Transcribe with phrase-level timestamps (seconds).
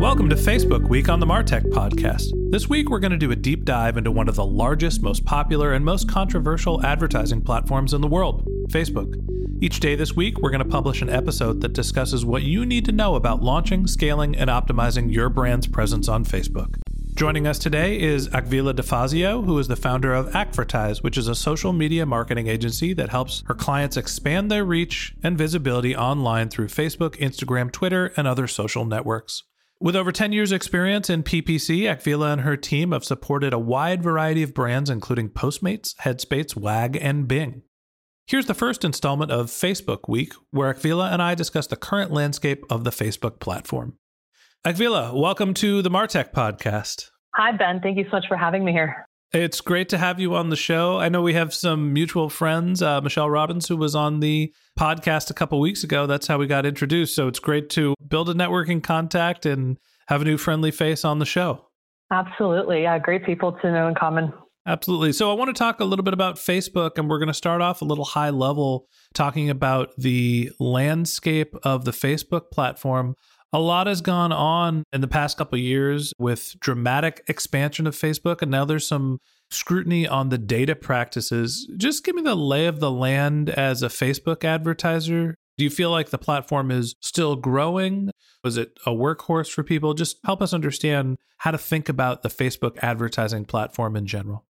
[0.00, 2.32] Welcome to Facebook Week on the Martech Podcast.
[2.50, 5.26] This week, we're going to do a deep dive into one of the largest, most
[5.26, 9.14] popular, and most controversial advertising platforms in the world Facebook.
[9.62, 12.86] Each day this week, we're going to publish an episode that discusses what you need
[12.86, 16.76] to know about launching, scaling, and optimizing your brand's presence on Facebook.
[17.12, 21.34] Joining us today is Akvile DeFazio, who is the founder of Akvertise, which is a
[21.34, 26.68] social media marketing agency that helps her clients expand their reach and visibility online through
[26.68, 29.42] Facebook, Instagram, Twitter, and other social networks.
[29.82, 34.02] With over 10 years' experience in PPC, Akvile and her team have supported a wide
[34.02, 37.62] variety of brands, including Postmates, Headspace, WAG, and Bing.
[38.26, 42.62] Here's the first installment of Facebook Week, where Akvile and I discuss the current landscape
[42.68, 43.94] of the Facebook platform.
[44.66, 47.06] Akvile, welcome to the Martech podcast.
[47.34, 47.80] Hi, Ben.
[47.80, 49.06] Thank you so much for having me here.
[49.32, 50.98] It's great to have you on the show.
[50.98, 55.30] I know we have some mutual friends, uh, Michelle Robbins, who was on the podcast
[55.30, 56.08] a couple weeks ago.
[56.08, 57.14] That's how we got introduced.
[57.14, 61.20] So it's great to build a networking contact and have a new friendly face on
[61.20, 61.66] the show.
[62.10, 62.82] Absolutely.
[62.82, 64.32] Yeah, great people to know in common.
[64.66, 65.12] Absolutely.
[65.12, 67.62] So I want to talk a little bit about Facebook, and we're going to start
[67.62, 73.14] off a little high level talking about the landscape of the Facebook platform.
[73.52, 78.42] A lot has gone on in the past couple years with dramatic expansion of Facebook,
[78.42, 79.18] and now there's some
[79.50, 81.68] scrutiny on the data practices.
[81.76, 85.34] Just give me the lay of the land as a Facebook advertiser.
[85.58, 88.10] Do you feel like the platform is still growing?
[88.44, 89.94] Was it a workhorse for people?
[89.94, 94.44] Just help us understand how to think about the Facebook advertising platform in general.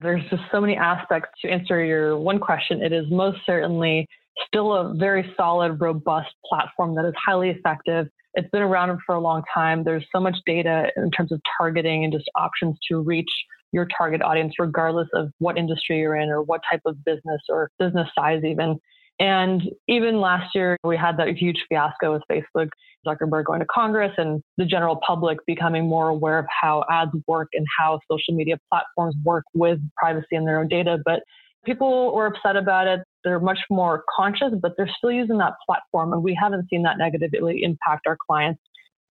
[0.00, 2.82] There's just so many aspects to answer your one question.
[2.82, 4.06] It is most certainly
[4.46, 9.20] still a very solid, robust platform that is highly effective it's been around for a
[9.20, 9.82] long time.
[9.82, 13.30] There's so much data in terms of targeting and just options to reach
[13.72, 17.70] your target audience, regardless of what industry you're in or what type of business or
[17.78, 18.78] business size, even.
[19.20, 22.68] And even last year, we had that huge fiasco with Facebook,
[23.04, 27.48] Zuckerberg going to Congress, and the general public becoming more aware of how ads work
[27.54, 30.98] and how social media platforms work with privacy and their own data.
[31.04, 31.22] But
[31.64, 33.00] people were upset about it.
[33.28, 36.14] They're much more conscious, but they're still using that platform.
[36.14, 38.60] And we haven't seen that negatively impact our clients.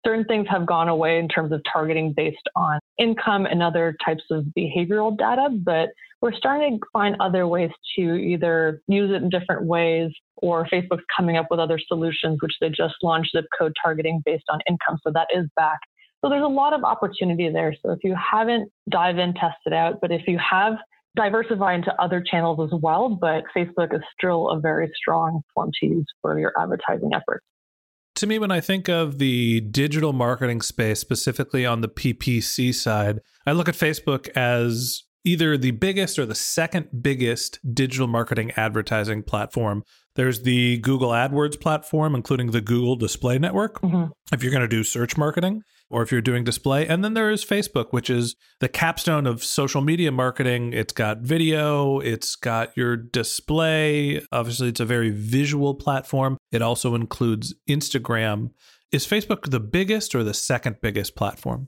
[0.05, 4.23] Certain things have gone away in terms of targeting based on income and other types
[4.31, 5.89] of behavioral data, but
[6.21, 11.03] we're starting to find other ways to either use it in different ways or Facebook's
[11.15, 14.97] coming up with other solutions, which they just launched zip code targeting based on income.
[15.03, 15.79] So that is back.
[16.21, 17.75] So there's a lot of opportunity there.
[17.83, 19.99] So if you haven't dive in, test it out.
[20.01, 20.73] But if you have
[21.17, 25.87] diversify into other channels as well, but Facebook is still a very strong form to
[25.87, 27.45] use for your advertising efforts.
[28.15, 33.19] To me, when I think of the digital marketing space, specifically on the PPC side,
[33.45, 39.23] I look at Facebook as either the biggest or the second biggest digital marketing advertising
[39.23, 39.83] platform.
[40.15, 44.11] There's the Google AdWords platform, including the Google Display Network, mm-hmm.
[44.31, 46.87] if you're going to do search marketing or if you're doing display.
[46.87, 50.73] And then there is Facebook, which is the capstone of social media marketing.
[50.73, 54.25] It's got video, it's got your display.
[54.31, 56.37] Obviously, it's a very visual platform.
[56.51, 58.51] It also includes Instagram.
[58.91, 61.67] Is Facebook the biggest or the second biggest platform?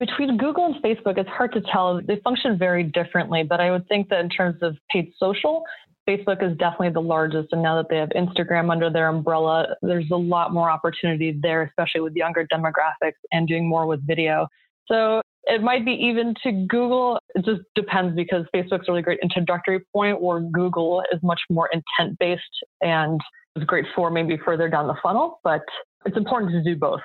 [0.00, 2.00] Between Google and Facebook, it's hard to tell.
[2.04, 5.62] They function very differently, but I would think that in terms of paid social,
[6.08, 7.48] Facebook is definitely the largest.
[7.52, 11.62] And now that they have Instagram under their umbrella, there's a lot more opportunity there,
[11.62, 14.46] especially with younger demographics and doing more with video.
[14.86, 17.18] So It might be even to Google.
[17.34, 21.68] It just depends because Facebook's a really great introductory point where Google is much more
[21.72, 22.42] intent based
[22.80, 23.20] and
[23.56, 25.62] is great for maybe further down the funnel, but
[26.06, 27.00] it's important to do both.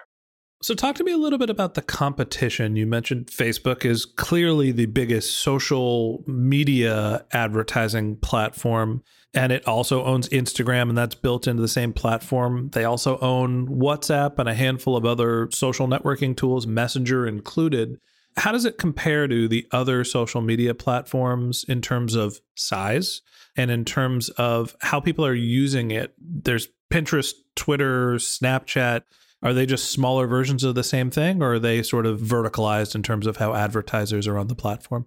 [0.61, 2.75] So, talk to me a little bit about the competition.
[2.75, 9.01] You mentioned Facebook is clearly the biggest social media advertising platform,
[9.33, 12.71] and it also owns Instagram, and that's built into the same platform.
[12.73, 17.97] They also own WhatsApp and a handful of other social networking tools, Messenger included.
[18.35, 23.21] How does it compare to the other social media platforms in terms of size
[23.55, 26.13] and in terms of how people are using it?
[26.19, 29.03] There's Pinterest, Twitter, Snapchat
[29.41, 32.95] are they just smaller versions of the same thing, or are they sort of verticalized
[32.95, 35.05] in terms of how advertisers are on the platform?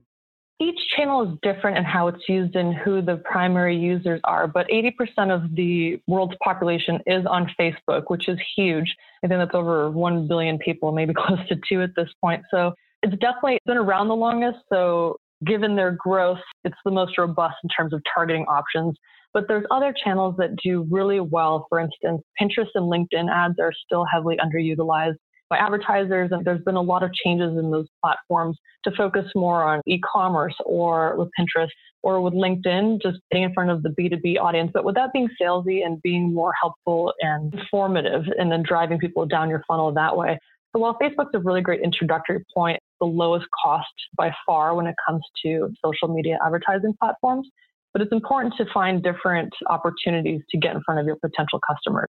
[0.61, 4.67] Each channel is different in how it's used and who the primary users are, but
[4.69, 4.93] 80%
[5.35, 8.95] of the world's population is on Facebook, which is huge.
[9.25, 12.43] I think that's over 1 billion people, maybe close to two at this point.
[12.51, 14.59] So it's definitely been around the longest.
[14.73, 18.97] So given their growth, it's the most robust in terms of targeting options.
[19.35, 21.67] But there's other channels that do really well.
[21.69, 25.17] For instance, Pinterest and LinkedIn ads are still heavily underutilized
[25.49, 26.31] by advertisers.
[26.33, 30.55] And there's been a lot of changes in those platforms to focus more on e-commerce
[30.65, 31.69] or with Pinterest
[32.03, 34.71] or with LinkedIn, just getting in front of the B2B audience.
[34.75, 39.25] But with that being salesy and being more helpful and informative and then driving people
[39.27, 40.39] down your funnel that way.
[40.75, 44.95] So while Facebook's a really great introductory point, the lowest cost by far when it
[45.07, 47.47] comes to social media advertising platforms,
[47.93, 52.09] but it's important to find different opportunities to get in front of your potential customers.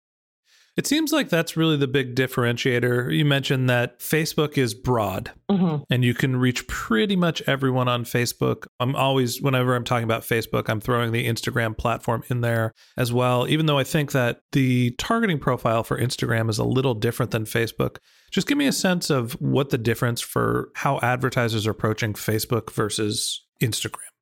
[0.77, 3.15] It seems like that's really the big differentiator.
[3.15, 5.83] You mentioned that Facebook is broad mm-hmm.
[5.89, 8.67] and you can reach pretty much everyone on Facebook.
[8.81, 13.13] I'm always, whenever I'm talking about Facebook, I'm throwing the Instagram platform in there as
[13.13, 17.31] well, even though I think that the targeting profile for Instagram is a little different
[17.31, 17.97] than Facebook.
[18.31, 22.69] Just give me a sense of what the difference for how advertisers are approaching Facebook
[22.69, 24.14] versus Instagram.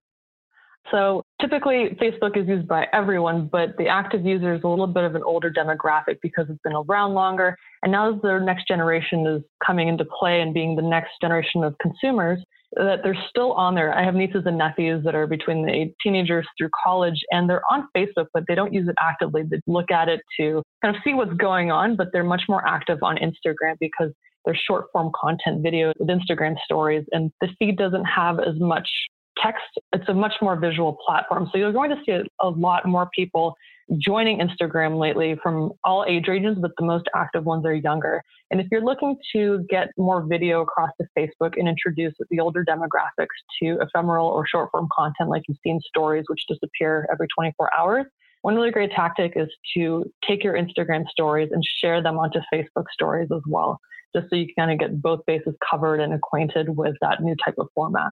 [0.91, 5.03] So typically, Facebook is used by everyone, but the active user is a little bit
[5.03, 7.57] of an older demographic because it's been around longer.
[7.81, 11.63] And now as the next generation is coming into play and being the next generation
[11.63, 12.43] of consumers,
[12.75, 13.93] that they're still on there.
[13.93, 17.87] I have nieces and nephews that are between the teenagers through college and they're on
[17.95, 19.43] Facebook, but they don't use it actively.
[19.43, 22.67] They look at it to kind of see what's going on, but they're much more
[22.67, 24.11] active on Instagram because
[24.45, 28.89] there's short form content videos with Instagram stories and the feed doesn't have as much
[29.41, 29.63] text,
[29.93, 31.49] it's a much more visual platform.
[31.51, 33.55] So you're going to see a, lot more people
[33.97, 38.21] joining Instagram lately from all age ranges, but the most active ones are younger.
[38.51, 42.63] And if you're looking to get more video across to Facebook and introduce the older
[42.63, 47.69] demographics to ephemeral or short form content like you've seen stories, which disappear every 24
[47.77, 48.05] hours,
[48.43, 52.85] one really great tactic is to take your Instagram stories and share them onto Facebook
[52.91, 53.79] stories as well,
[54.13, 57.35] just so you can kind of get both bases covered and acquainted with that new
[57.43, 58.11] type of format.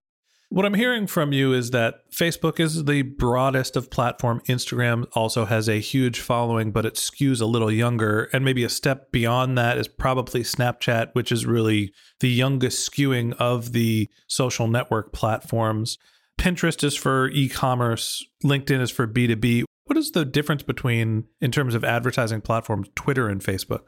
[0.53, 4.41] What I'm hearing from you is that Facebook is the broadest of platform.
[4.49, 8.23] Instagram also has a huge following, but it skews a little younger.
[8.33, 13.31] And maybe a step beyond that is probably Snapchat, which is really the youngest skewing
[13.35, 15.97] of the social network platforms.
[16.37, 19.63] Pinterest is for e commerce, LinkedIn is for B2B.
[19.85, 23.83] What is the difference between, in terms of advertising platforms, Twitter and Facebook?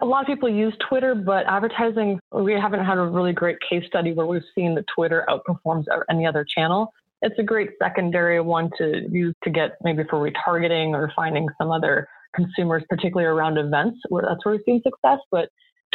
[0.00, 3.84] A lot of people use Twitter, but advertising, we haven't had a really great case
[3.86, 6.92] study where we've seen that Twitter outperforms any other channel.
[7.22, 11.70] It's a great secondary one to use to get maybe for retargeting or finding some
[11.70, 15.18] other consumers, particularly around events where that's where we've seen success.
[15.30, 15.48] But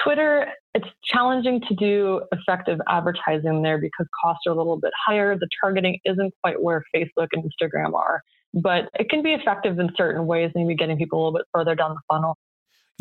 [0.03, 5.38] Twitter, it's challenging to do effective advertising there because costs are a little bit higher.
[5.38, 8.24] The targeting isn't quite where Facebook and Instagram are,
[8.55, 11.75] but it can be effective in certain ways, maybe getting people a little bit further
[11.75, 12.36] down the funnel.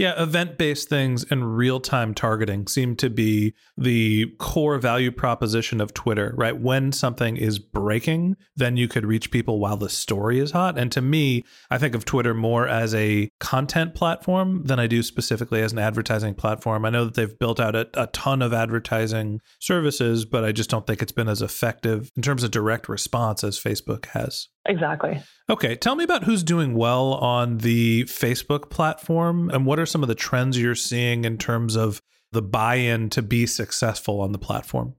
[0.01, 5.79] Yeah, event based things and real time targeting seem to be the core value proposition
[5.79, 6.59] of Twitter, right?
[6.59, 10.79] When something is breaking, then you could reach people while the story is hot.
[10.79, 15.03] And to me, I think of Twitter more as a content platform than I do
[15.03, 16.87] specifically as an advertising platform.
[16.87, 20.71] I know that they've built out a, a ton of advertising services, but I just
[20.71, 24.49] don't think it's been as effective in terms of direct response as Facebook has.
[24.67, 25.21] Exactly.
[25.49, 30.03] Okay, tell me about who's doing well on the Facebook platform and what are some
[30.03, 32.01] of the trends you're seeing in terms of
[32.33, 34.95] the buy in to be successful on the platform?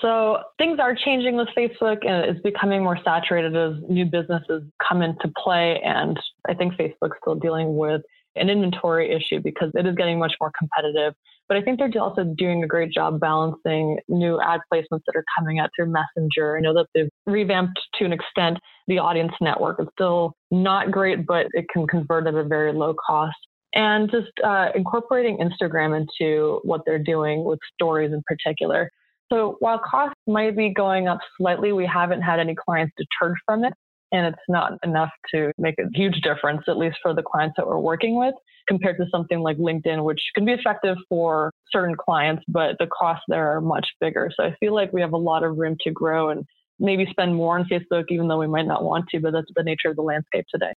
[0.00, 5.02] So things are changing with Facebook and it's becoming more saturated as new businesses come
[5.02, 5.80] into play.
[5.84, 8.02] And I think Facebook's still dealing with
[8.36, 11.14] an inventory issue because it is getting much more competitive.
[11.48, 15.24] But I think they're also doing a great job balancing new ad placements that are
[15.38, 16.58] coming out through Messenger.
[16.58, 19.78] I know that they've revamped to an extent the audience network.
[19.80, 23.36] It's still not great, but it can convert at a very low cost.
[23.74, 28.90] And just uh, incorporating Instagram into what they're doing with stories in particular.
[29.30, 33.64] So while costs might be going up slightly, we haven't had any clients deterred from
[33.64, 33.74] it
[34.12, 37.66] and it's not enough to make a huge difference, at least for the clients that
[37.66, 38.34] we're working with,
[38.66, 43.24] compared to something like LinkedIn, which can be effective for certain clients, but the costs
[43.28, 44.30] there are much bigger.
[44.34, 46.44] So I feel like we have a lot of room to grow and
[46.78, 49.62] maybe spend more on Facebook, even though we might not want to, but that's the
[49.62, 50.72] nature of the landscape today.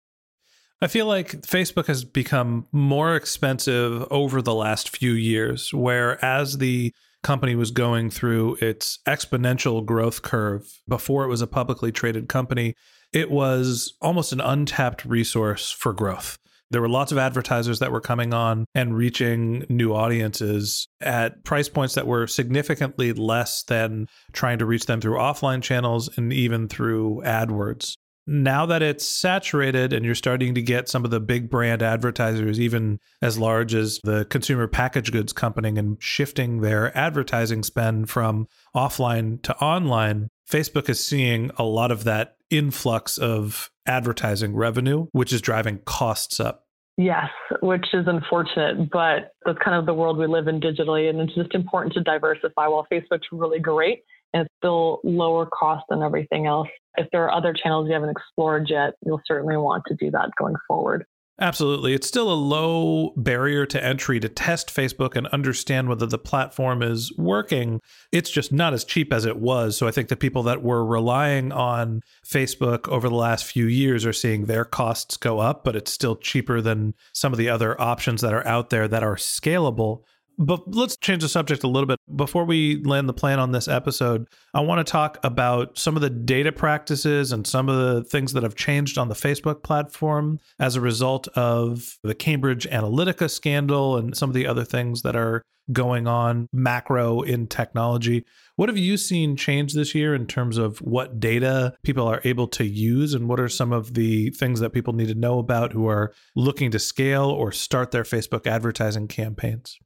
[0.83, 6.57] I feel like Facebook has become more expensive over the last few years, where as
[6.57, 12.31] the company was going through its exponential growth curve before it was a publicly traded
[12.31, 12.75] company,
[13.13, 16.39] it was almost an untapped resource for growth.
[16.71, 21.69] There were lots of advertisers that were coming on and reaching new audiences at price
[21.69, 26.69] points that were significantly less than trying to reach them through offline channels and even
[26.69, 27.97] through AdWords.
[28.29, 32.61] Now that it's saturated and you're starting to get some of the big brand advertisers,
[32.61, 38.47] even as large as the consumer package goods company, and shifting their advertising spend from
[38.77, 45.33] offline to online, Facebook is seeing a lot of that influx of advertising revenue, which
[45.33, 46.67] is driving costs up.
[46.97, 47.31] Yes,
[47.63, 51.09] which is unfortunate, but that's kind of the world we live in digitally.
[51.09, 52.67] And it's just important to diversify.
[52.67, 54.01] While Facebook's really great
[54.35, 58.11] and it's still lower cost than everything else, if there are other channels you haven't
[58.11, 61.07] explored yet, you'll certainly want to do that going forward.
[61.43, 61.95] Absolutely.
[61.95, 66.83] It's still a low barrier to entry to test Facebook and understand whether the platform
[66.83, 67.81] is working.
[68.13, 69.75] It's just not as cheap as it was.
[69.75, 74.05] So I think the people that were relying on Facebook over the last few years
[74.05, 77.81] are seeing their costs go up, but it's still cheaper than some of the other
[77.81, 80.03] options that are out there that are scalable.
[80.41, 81.99] But let's change the subject a little bit.
[82.17, 86.03] Before we land the plan on this episode, I want to talk about some of
[86.03, 90.41] the data practices and some of the things that have changed on the Facebook platform
[90.59, 95.15] as a result of the Cambridge Analytica scandal and some of the other things that
[95.15, 95.43] are
[95.75, 98.25] going on macro in technology.
[98.57, 102.49] What have you seen change this year in terms of what data people are able
[102.49, 103.13] to use?
[103.13, 106.15] And what are some of the things that people need to know about who are
[106.35, 109.79] looking to scale or start their Facebook advertising campaigns?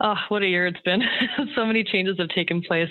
[0.00, 1.02] Oh, what a year it's been.
[1.54, 2.88] so many changes have taken place.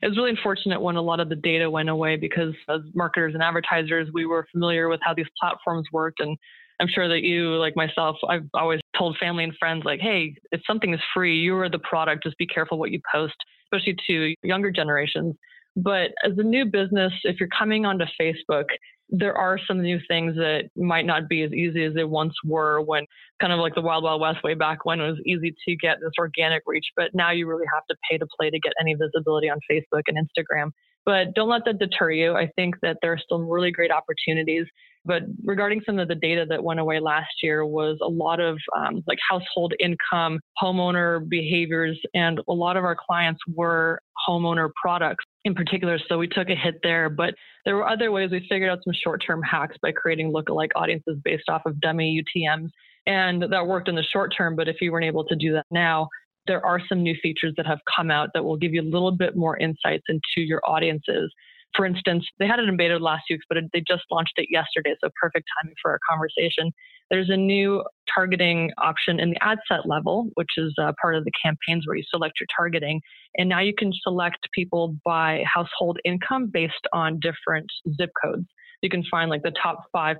[0.00, 3.34] It was really unfortunate when a lot of the data went away because as marketers
[3.34, 6.20] and advertisers, we were familiar with how these platforms worked.
[6.20, 6.36] And
[6.80, 10.60] I'm sure that you, like myself, I've always told family and friends, like, hey, if
[10.66, 12.22] something is free, you are the product.
[12.24, 13.34] Just be careful what you post,
[13.66, 15.34] especially to younger generations.
[15.76, 18.64] But as a new business, if you're coming onto Facebook,
[19.10, 22.80] there are some new things that might not be as easy as they once were
[22.82, 23.04] when
[23.40, 25.98] kind of like the wild wild west way back when it was easy to get
[26.00, 28.94] this organic reach but now you really have to pay to play to get any
[28.94, 30.70] visibility on facebook and instagram.
[31.08, 32.34] But don't let that deter you.
[32.34, 34.66] I think that there are still really great opportunities.
[35.06, 38.58] But regarding some of the data that went away last year was a lot of
[38.76, 45.24] um, like household income homeowner behaviors and a lot of our clients were homeowner products
[45.44, 45.98] in particular.
[46.08, 48.92] So we took a hit there, but there were other ways we figured out some
[48.92, 52.70] short term hacks by creating lookalike audiences based off of dummy UTMs.
[53.06, 55.66] And that worked in the short term, but if you weren't able to do that
[55.70, 56.08] now,
[56.46, 59.12] there are some new features that have come out that will give you a little
[59.12, 61.32] bit more insights into your audiences.
[61.76, 64.94] For instance, they had it in beta last week, but they just launched it yesterday,
[65.00, 66.72] so perfect timing for our conversation.
[67.10, 71.24] There's a new targeting option in the ad set level, which is uh, part of
[71.24, 73.00] the campaigns where you select your targeting.
[73.36, 78.46] And now you can select people by household income based on different zip codes.
[78.82, 80.16] You can find like the top 5%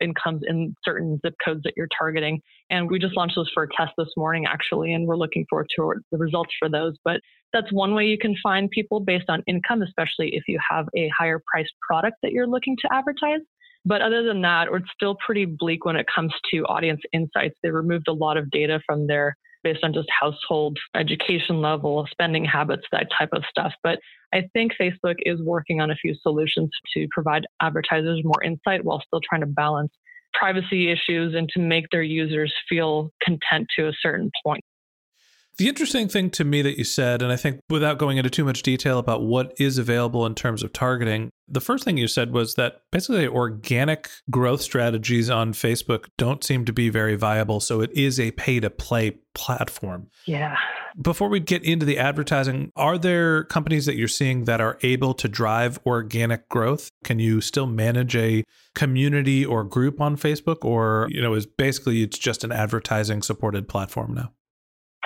[0.00, 2.40] incomes in certain zip codes that you're targeting.
[2.68, 5.68] And we just launched those for a test this morning, actually, and we're looking forward
[5.76, 6.96] to the results for those.
[7.04, 7.20] But
[7.52, 11.08] that's one way you can find people based on income, especially if you have a
[11.16, 13.40] higher priced product that you're looking to advertise.
[13.86, 17.56] But other than that, it's still pretty bleak when it comes to audience insights.
[17.62, 22.44] They removed a lot of data from there based on just household education level, spending
[22.44, 23.72] habits, that type of stuff.
[23.84, 24.00] But
[24.34, 29.02] I think Facebook is working on a few solutions to provide advertisers more insight while
[29.06, 29.92] still trying to balance
[30.34, 34.64] privacy issues and to make their users feel content to a certain point.
[35.58, 38.44] The interesting thing to me that you said, and I think without going into too
[38.44, 42.32] much detail about what is available in terms of targeting, the first thing you said
[42.32, 47.60] was that basically organic growth strategies on Facebook don't seem to be very viable.
[47.60, 50.08] So it is a pay to play platform.
[50.26, 50.56] Yeah.
[51.00, 55.14] Before we get into the advertising, are there companies that you're seeing that are able
[55.14, 56.90] to drive organic growth?
[57.04, 58.44] Can you still manage a
[58.74, 63.68] community or group on Facebook or, you know, is basically it's just an advertising supported
[63.68, 64.32] platform now?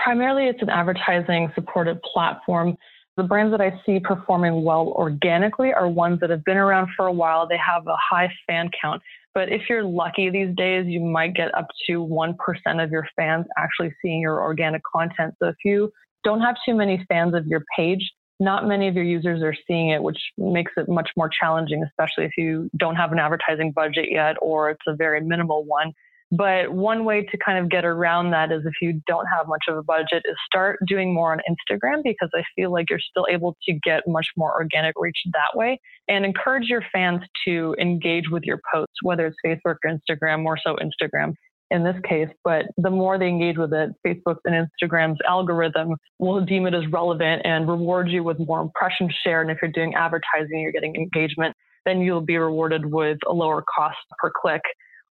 [0.02, 2.76] Primarily, it's an advertising supported platform.
[3.16, 7.07] The brands that I see performing well organically are ones that have been around for
[7.07, 7.47] a while.
[7.47, 9.02] They have a high fan count.
[9.35, 12.35] But if you're lucky these days, you might get up to 1%
[12.83, 15.35] of your fans actually seeing your organic content.
[15.38, 15.92] So if you
[16.25, 19.90] don't have too many fans of your page, not many of your users are seeing
[19.90, 24.07] it, which makes it much more challenging, especially if you don't have an advertising budget
[24.11, 25.92] yet or it's a very minimal one.
[26.33, 29.65] But one way to kind of get around that is if you don't have much
[29.69, 33.27] of a budget is start doing more on Instagram because I feel like you're still
[33.29, 35.81] able to get much more organic reach that way.
[36.09, 40.59] And encourage your fans to engage with your posts, whether it's Facebook or Instagram, more
[40.65, 41.35] so Instagram
[41.71, 46.45] in this case, but the more they engage with it, Facebook's and Instagram's algorithm will
[46.45, 49.47] deem it as relevant and reward you with more impressions shared.
[49.47, 51.54] And if you're doing advertising, you're getting engagement,
[51.87, 54.63] then you'll be rewarded with a lower cost per click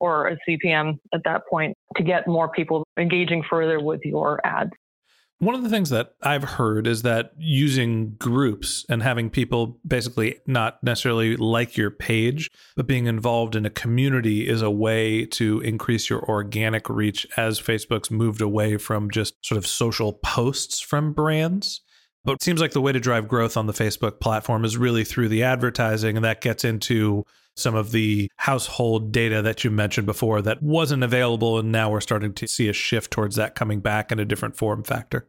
[0.01, 4.71] or a CPM at that point to get more people engaging further with your ads.
[5.41, 10.41] One of the things that I've heard is that using groups and having people basically
[10.49, 15.61] not necessarily like your page, but being involved in a community is a way to
[15.61, 21.13] increase your organic reach as Facebook's moved away from just sort of social posts from
[21.13, 21.83] brands.
[22.25, 25.05] But it seems like the way to drive growth on the Facebook platform is really
[25.05, 27.25] through the advertising, and that gets into
[27.59, 31.59] some of the household data that you mentioned before that wasn't available.
[31.59, 34.57] And now we're starting to see a shift towards that coming back in a different
[34.57, 35.29] form factor.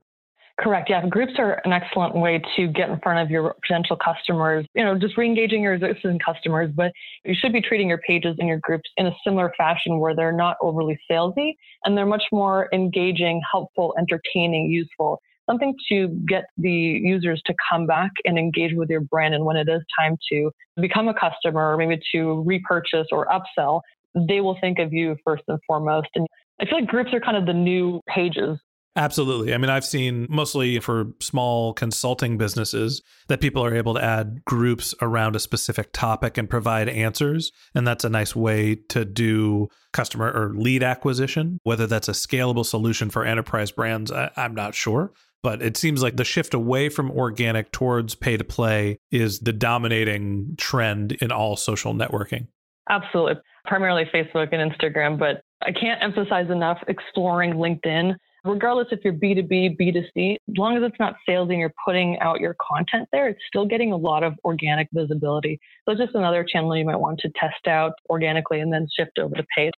[0.59, 0.89] Correct.
[0.89, 4.65] Yeah, groups are an excellent way to get in front of your potential customers.
[4.75, 6.91] You know, just re-engaging your existing customers, but
[7.23, 10.33] you should be treating your pages and your groups in a similar fashion where they're
[10.33, 11.53] not overly salesy
[11.85, 17.87] and they're much more engaging, helpful, entertaining, useful something to get the users to come
[17.87, 19.33] back and engage with your brand.
[19.33, 23.81] And when it is time to become a customer or maybe to repurchase or upsell,
[24.15, 26.09] they will think of you first and foremost.
[26.15, 26.27] And
[26.61, 28.59] I feel like groups are kind of the new pages
[28.99, 29.53] Absolutely.
[29.53, 34.43] I mean, I've seen mostly for small consulting businesses that people are able to add
[34.43, 37.53] groups around a specific topic and provide answers.
[37.73, 41.59] And that's a nice way to do customer or lead acquisition.
[41.63, 45.13] Whether that's a scalable solution for enterprise brands, I, am not sure.
[45.41, 49.53] But it seems like the shift away from organic towards pay to play is the
[49.53, 52.47] dominating trend in all social networking.
[52.89, 53.41] Absolutely.
[53.63, 58.15] Primarily Facebook and Instagram, but I can't emphasize enough exploring LinkedIn.
[58.49, 62.39] Regardless if you're B2B, B2C, as long as it's not sales and you're putting out
[62.39, 65.59] your content there, it's still getting a lot of organic visibility.
[65.85, 69.19] So it's just another channel you might want to test out organically and then shift
[69.19, 69.71] over to paid.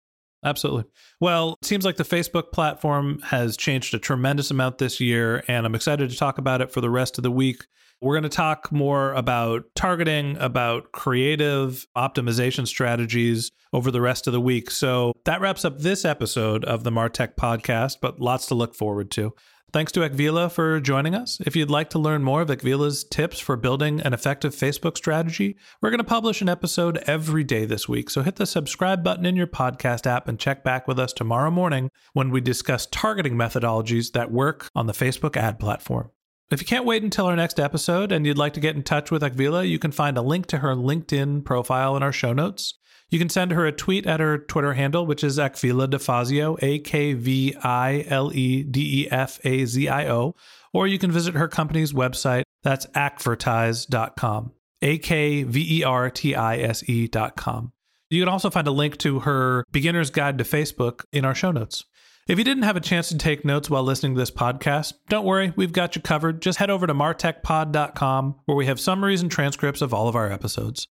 [0.44, 0.84] Absolutely.
[1.20, 5.66] Well, it seems like the Facebook platform has changed a tremendous amount this year, and
[5.66, 7.66] I'm excited to talk about it for the rest of the week.
[8.00, 14.32] We're going to talk more about targeting, about creative optimization strategies over the rest of
[14.32, 14.70] the week.
[14.70, 19.10] So that wraps up this episode of the Martech podcast, but lots to look forward
[19.12, 19.34] to.
[19.72, 21.38] Thanks to Akvile for joining us.
[21.46, 25.56] If you'd like to learn more of Akvile's tips for building an effective Facebook strategy,
[25.80, 28.10] we're going to publish an episode every day this week.
[28.10, 31.52] So hit the subscribe button in your podcast app and check back with us tomorrow
[31.52, 36.10] morning when we discuss targeting methodologies that work on the Facebook ad platform.
[36.50, 39.12] If you can't wait until our next episode and you'd like to get in touch
[39.12, 42.74] with Akvile, you can find a link to her LinkedIn profile in our show notes.
[43.10, 46.78] You can send her a tweet at her Twitter handle, which is Akvile DeFazio, A
[46.78, 50.36] K V I L E D E F A Z I O,
[50.72, 52.44] or you can visit her company's website.
[52.62, 57.72] That's akvertise.com, A K V E R T I S E.com.
[58.10, 61.50] You can also find a link to her beginner's guide to Facebook in our show
[61.50, 61.84] notes.
[62.28, 65.24] If you didn't have a chance to take notes while listening to this podcast, don't
[65.24, 66.42] worry, we've got you covered.
[66.42, 70.30] Just head over to martechpod.com where we have summaries and transcripts of all of our
[70.30, 70.86] episodes.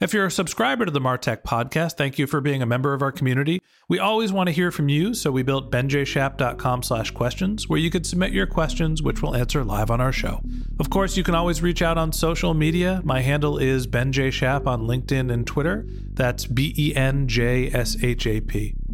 [0.00, 3.02] If you're a subscriber to the Martech podcast, thank you for being a member of
[3.02, 3.60] our community.
[3.88, 7.90] We always want to hear from you, so we built benjshap.com slash questions, where you
[7.90, 10.40] could submit your questions, which we'll answer live on our show.
[10.78, 13.00] Of course, you can always reach out on social media.
[13.02, 15.84] My handle is benjshap on LinkedIn and Twitter.
[15.88, 16.94] That's B-E-N-J-S-H-A-P.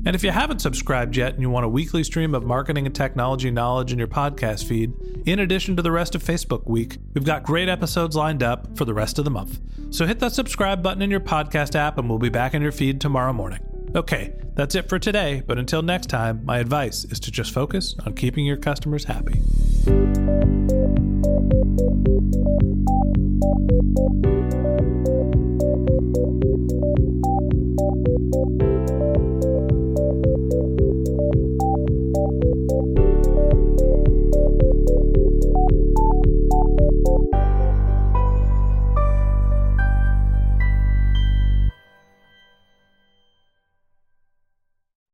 [0.07, 2.95] And if you haven't subscribed yet and you want a weekly stream of marketing and
[2.95, 4.93] technology knowledge in your podcast feed,
[5.25, 8.85] in addition to the rest of Facebook Week, we've got great episodes lined up for
[8.85, 9.61] the rest of the month.
[9.90, 12.73] So hit that subscribe button in your podcast app and we'll be back in your
[12.73, 13.61] feed tomorrow morning.
[13.97, 17.95] Okay, that's it for today, but until next time, my advice is to just focus
[18.05, 19.40] on keeping your customers happy.